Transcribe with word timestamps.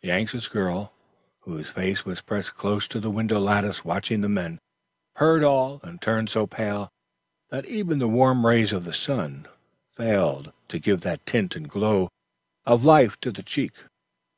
The 0.00 0.10
anxious 0.10 0.48
girl, 0.48 0.94
whose 1.40 1.68
face 1.68 2.02
was 2.06 2.22
pressed 2.22 2.54
close 2.54 2.88
to 2.88 2.98
the 2.98 3.10
window 3.10 3.38
lattice 3.38 3.84
watching 3.84 4.22
the 4.22 4.28
men, 4.30 4.58
heard 5.16 5.44
all 5.44 5.80
and 5.82 6.00
turned 6.00 6.30
so 6.30 6.46
pale, 6.46 6.88
that 7.50 7.66
even 7.66 7.98
the 7.98 8.08
warm 8.08 8.46
rays 8.46 8.72
of 8.72 8.84
the 8.86 8.94
sun 8.94 9.46
failed 9.92 10.54
to 10.68 10.78
give 10.78 11.02
the 11.02 11.18
tint 11.26 11.56
and 11.56 11.68
glow 11.68 12.08
of 12.64 12.86
life 12.86 13.20
to 13.20 13.30
the 13.30 13.42
cheek. 13.42 13.74